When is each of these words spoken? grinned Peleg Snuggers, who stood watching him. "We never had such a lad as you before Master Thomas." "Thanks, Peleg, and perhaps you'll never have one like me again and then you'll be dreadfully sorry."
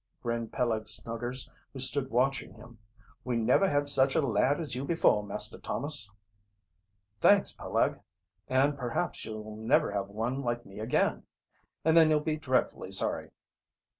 grinned 0.23 0.51
Peleg 0.51 0.87
Snuggers, 0.87 1.47
who 1.73 1.79
stood 1.79 2.09
watching 2.09 2.55
him. 2.55 2.79
"We 3.23 3.37
never 3.37 3.67
had 3.69 3.87
such 3.87 4.15
a 4.15 4.21
lad 4.23 4.59
as 4.59 4.73
you 4.73 4.83
before 4.83 5.23
Master 5.23 5.59
Thomas." 5.59 6.09
"Thanks, 7.19 7.51
Peleg, 7.51 7.99
and 8.47 8.75
perhaps 8.79 9.23
you'll 9.23 9.55
never 9.55 9.91
have 9.91 10.07
one 10.09 10.41
like 10.41 10.65
me 10.65 10.79
again 10.79 11.27
and 11.85 11.95
then 11.95 12.09
you'll 12.09 12.19
be 12.19 12.35
dreadfully 12.37 12.89
sorry." 12.89 13.29